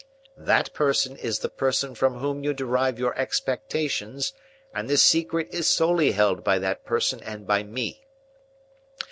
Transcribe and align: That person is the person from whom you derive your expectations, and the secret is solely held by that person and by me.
That 0.37 0.73
person 0.73 1.15
is 1.15 1.37
the 1.37 1.47
person 1.49 1.93
from 1.93 2.15
whom 2.17 2.43
you 2.43 2.55
derive 2.55 2.97
your 2.97 3.15
expectations, 3.19 4.33
and 4.73 4.89
the 4.89 4.97
secret 4.97 5.49
is 5.53 5.67
solely 5.69 6.13
held 6.13 6.43
by 6.43 6.57
that 6.57 6.83
person 6.83 7.21
and 7.21 7.45
by 7.45 7.61
me. 7.61 8.07